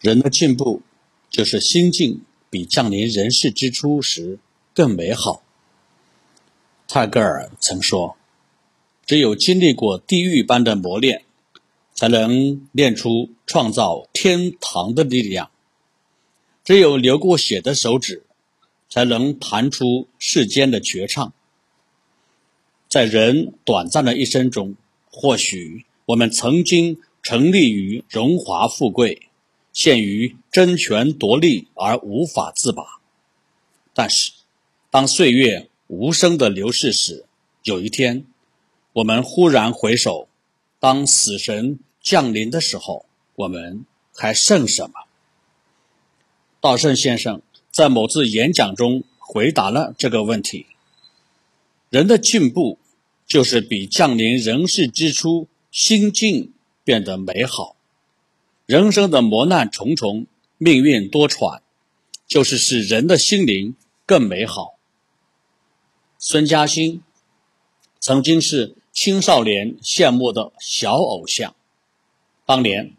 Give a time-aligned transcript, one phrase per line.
[0.00, 0.80] 人的进步，
[1.28, 4.38] 就是心境比降临人世之初时
[4.74, 5.42] 更美好。
[6.88, 8.16] 泰戈尔曾说
[9.04, 11.24] ：“只有经历过地狱般的磨练，
[11.92, 15.50] 才能练出创造天堂的力量；
[16.64, 18.24] 只有流过血的手指，
[18.88, 21.32] 才能弹出世间的绝唱。”
[22.88, 24.74] 在人短暂的一生中，
[25.12, 29.28] 或许我们曾经沉溺于荣华富贵。
[29.72, 32.82] 陷于争权夺利而无法自拔，
[33.94, 34.32] 但是，
[34.90, 37.24] 当岁月无声的流逝时，
[37.62, 38.26] 有一天，
[38.94, 40.28] 我们忽然回首，
[40.78, 43.06] 当死神降临的时候，
[43.36, 44.92] 我们还剩什么？
[46.60, 50.66] 道圣先生在某次演讲中回答了这个问题：
[51.88, 52.78] 人的进步，
[53.26, 56.52] 就是比降临人世之初，心境
[56.82, 57.76] 变得美好。
[58.70, 61.60] 人生的磨难重重，命运多舛，
[62.28, 63.74] 就是使人的心灵
[64.06, 64.78] 更美好。
[66.20, 67.02] 孙嘉欣
[67.98, 71.56] 曾经是青少年羡慕的小偶像，
[72.46, 72.92] 当年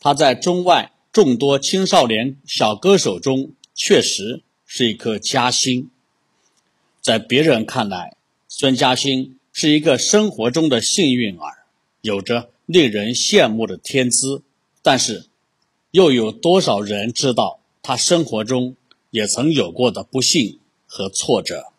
[0.00, 5.88] 他在中外众多青少年小歌手中，确实是一颗嘉星。
[7.00, 8.18] 在别人看来，
[8.48, 11.64] 孙嘉欣是一个生活中的幸运儿，
[12.02, 14.42] 有着令人羡慕的天资。
[14.88, 15.28] 但是，
[15.90, 18.76] 又有多少人知道他生活中
[19.10, 21.72] 也曾有过的不幸和挫折？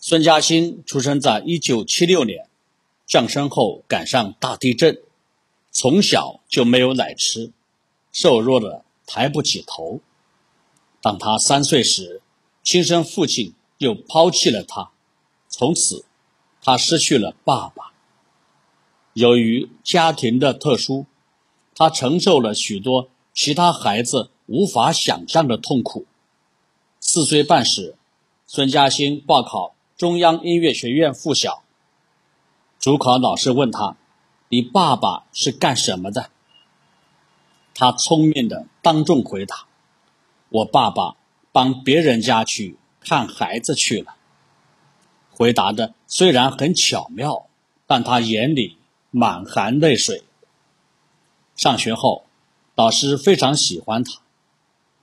[0.00, 2.48] 孙嘉欣出生在一九七六年，
[3.06, 5.00] 降生后赶上大地震，
[5.70, 7.52] 从小就没有奶吃，
[8.10, 10.00] 瘦弱的抬不起头。
[11.00, 12.20] 当他三岁时，
[12.64, 14.90] 亲生父亲又抛弃了他，
[15.48, 16.04] 从此
[16.60, 17.92] 他失去了爸爸。
[19.12, 21.06] 由于家庭的特殊。
[21.78, 26.06] 他承受了许多其他孩子无法想象的痛苦。
[26.98, 27.94] 四岁半时，
[28.48, 31.62] 孙嘉欣报考中央音乐学院附小。
[32.80, 33.96] 主考老师问他
[34.50, 36.30] ：“你爸爸是干什么的？”
[37.76, 39.68] 他聪明的当众回答
[40.50, 41.14] ：“我爸爸
[41.52, 44.16] 帮别人家去看孩子去了。”
[45.30, 47.46] 回答的虽然很巧妙，
[47.86, 48.78] 但他眼里
[49.12, 50.24] 满含泪水。
[51.58, 52.22] 上学后，
[52.76, 54.20] 老师非常喜欢他，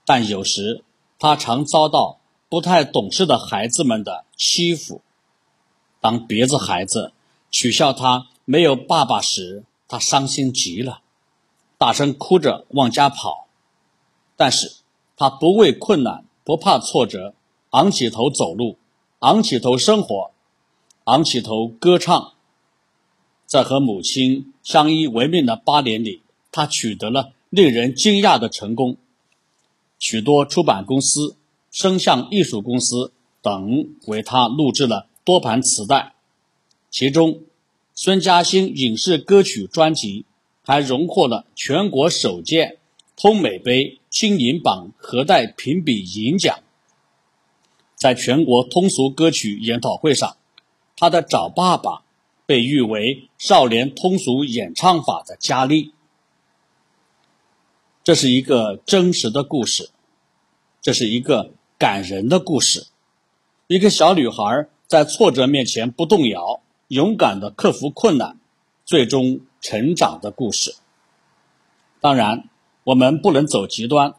[0.06, 0.82] 但有时
[1.18, 2.18] 他常遭到
[2.48, 5.02] 不太懂事的孩子们的欺负。
[6.00, 7.12] 当别的孩子
[7.50, 11.02] 取笑他没有爸爸时，他伤心极了，
[11.76, 13.48] 大声哭着往家跑。
[14.34, 14.76] 但是
[15.14, 17.34] 他不畏困难，不怕挫折，
[17.72, 18.78] 昂起头走路，
[19.18, 20.30] 昂起头生活，
[21.04, 22.32] 昂起头歌唱。
[23.44, 26.22] 在和母亲相依为命的八年里。
[26.56, 28.96] 他取得了令人惊讶的成功，
[29.98, 31.36] 许多出版公司、
[31.70, 33.12] 声像艺术公司
[33.42, 36.14] 等为他录制了多盘磁带，
[36.90, 37.42] 其中
[37.94, 40.24] 孙嘉欣影视歌曲专辑
[40.62, 42.78] 还荣获了全国首届
[43.18, 46.60] 通美杯金银榜核带评比银奖。
[47.96, 50.38] 在全国通俗歌曲研讨会上，
[50.96, 52.02] 他的找爸爸
[52.46, 55.92] 被誉为少年通俗演唱法的佳丽。
[58.06, 59.90] 这是一个真实的故事，
[60.80, 62.86] 这是一个感人的故事。
[63.66, 68.38] 一个小女孩在挫折面前不动摇，勇敢的克服困难，
[68.84, 70.76] 最终成长的故事。
[72.00, 72.48] 当然，
[72.84, 74.14] 我们不能走极端，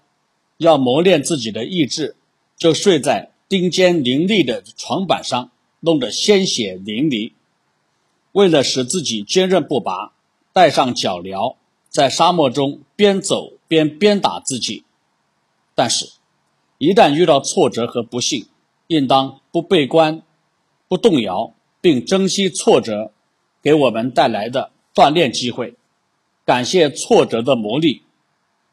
[0.58, 2.18] 要磨练自己的意志，
[2.58, 5.50] 就睡在钉尖凌厉的床板上，
[5.80, 7.32] 弄得鲜血淋漓。
[8.34, 10.12] 为了使自己坚韧不拔，
[10.52, 11.56] 带上脚镣。
[11.90, 14.84] 在沙漠中边走边鞭打自己，
[15.76, 16.12] 但是，
[16.78, 18.48] 一旦遇到挫折和不幸，
[18.88, 20.22] 应当不悲观、
[20.88, 23.12] 不动摇，并珍惜挫折
[23.62, 25.76] 给我们带来的锻炼机会，
[26.46, 28.02] 感谢挫折的磨砺，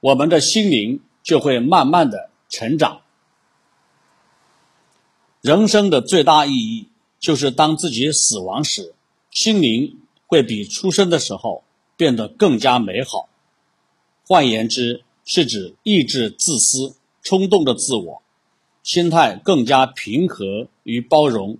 [0.00, 3.00] 我们的心灵就会慢慢的成长。
[5.40, 6.88] 人生的最大意义
[7.19, 8.94] 就是当自己死亡时，
[9.31, 11.64] 心灵会比出生的时候。
[11.97, 13.29] 变得更加美好。
[14.26, 18.23] 换言之，是指抑制自私、冲动的自我，
[18.82, 21.59] 心态更加平和与包容，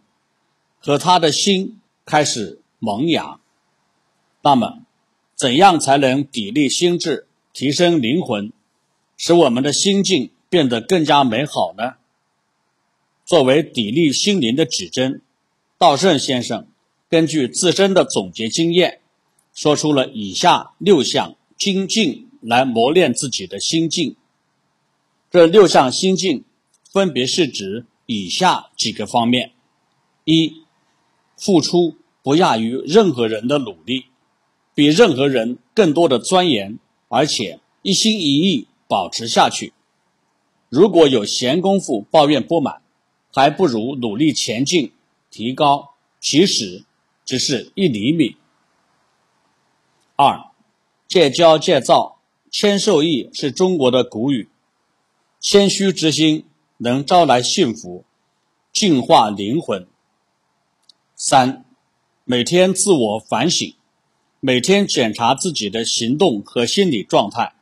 [0.79, 3.39] 和他的心开始萌芽。
[4.43, 4.79] 那么，
[5.35, 8.53] 怎样才能砥砺心智、提升灵魂，
[9.17, 11.95] 使我们的心境变得更加美好呢？
[13.27, 15.23] 作为砥砺心灵的指针，
[15.79, 16.67] 道圣先生
[17.09, 19.01] 根据自身的总结经验。
[19.55, 24.17] 说出了以下六项精进来磨练自己的心境。
[25.31, 26.45] 这六项心境
[26.93, 29.53] 分别是指以下几个方面：
[30.25, 30.63] 一、
[31.37, 34.07] 付出不亚于任何人的努力，
[34.75, 39.73] 比任何人更多的钻研，而且一心一意保持下去。
[40.69, 42.83] 如果有闲工夫抱怨不满，
[43.33, 44.93] 还不如努力前进，
[45.31, 46.85] 提高，其实
[47.25, 48.37] 只是一厘米。
[50.17, 50.51] 二，
[51.09, 52.14] 戒骄戒躁，
[52.57, 54.49] 谦受益是中国的古语。
[55.41, 56.45] 谦虚之心
[56.77, 58.05] 能招来幸福，
[58.73, 59.89] 净化灵魂。
[61.17, 61.65] 三，
[62.23, 63.75] 每天自我反省，
[64.39, 67.57] 每天检查自己的行动和心理状态，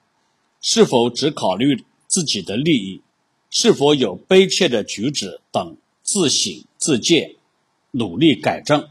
[0.61, 3.00] 是否只考虑自己的利益，
[3.49, 7.37] 是否有悲切的举止等，自省自戒，
[7.93, 8.91] 努力改正。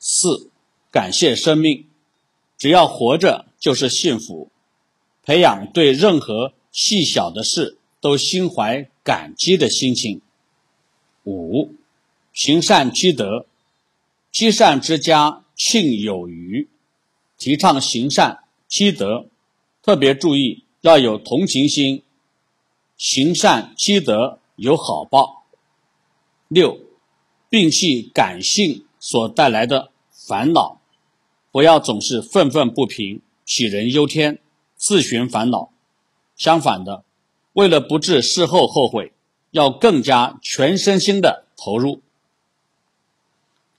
[0.00, 0.50] 四，
[0.90, 1.86] 感谢生命。
[2.58, 4.50] 只要活着就是幸福，
[5.24, 10.20] 培养对任何细小的事都心怀感激的心情。
[11.24, 11.74] 五，
[12.32, 13.46] 行善积德，
[14.32, 16.68] 积善之家庆有余，
[17.38, 19.26] 提倡行善积德，
[19.82, 22.02] 特别注意要有同情心，
[22.96, 25.44] 行善积德有好报。
[26.48, 26.80] 六，
[27.48, 30.80] 摒弃感性所带来的烦恼。
[31.52, 34.38] 不要总是愤愤不平、杞人忧天、
[34.82, 35.70] 自寻烦恼。
[36.36, 37.04] 相反的，
[37.52, 39.12] 为了不致事后后悔，
[39.52, 42.02] 要更加全身心的投入。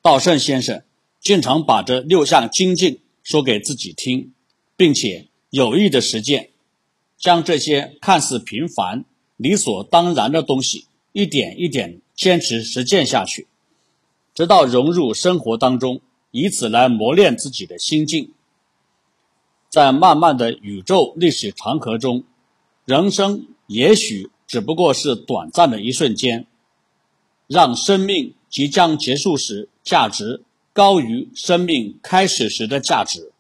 [0.02, 0.82] 道圣先生
[1.20, 4.32] 经常把这六项精进说给自己听，
[4.78, 6.52] 并且有意的实践，
[7.18, 9.04] 将这些看似平凡、
[9.36, 13.48] 理所当然的东西一点一点坚持实践下去，
[14.34, 16.00] 直到融入生活当中。
[16.36, 18.32] 以此来磨练自己的心境，
[19.74, 22.26] 在漫漫的宇宙历史长河中，
[22.86, 26.46] 人生也许只不过是短暂的一瞬间，
[27.48, 30.44] 让生命即将结束时价值
[30.74, 33.32] 高于生命开始时的价值，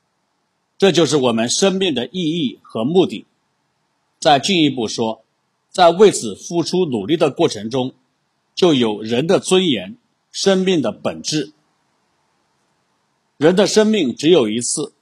[0.80, 3.27] 这就是我们生命的意义和目的。
[4.19, 5.24] 再进一步说，
[5.69, 7.94] 在为此付出努力的过程中，
[8.56, 9.97] 就有人的尊严，
[10.31, 11.53] 生命的本质。
[13.38, 14.94] 人的生命只有一次，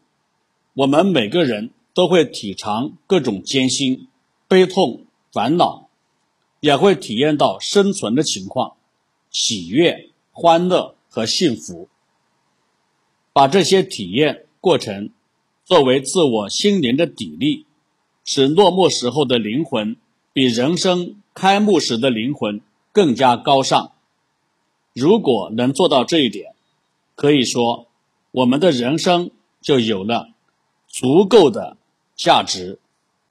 [0.73, 4.07] 我们每个人都会体尝各种艰辛、
[4.47, 5.89] 悲痛、烦恼，
[6.59, 8.73] 也会体验到生存的情况、
[9.29, 11.89] 喜悦、欢乐和幸福。
[13.33, 15.09] 把这些体验过程
[15.65, 17.65] 作为自我心灵的砥砺，
[18.23, 19.97] 使落寞时候的灵魂
[20.33, 23.91] 比人生开幕时的灵魂更加高尚。
[24.93, 26.53] 如果能做到这一点，
[27.15, 27.87] 可以说。
[28.31, 29.31] 我们的人生
[29.61, 30.29] 就有了
[30.91, 31.77] 足够的
[32.15, 32.80] 价值。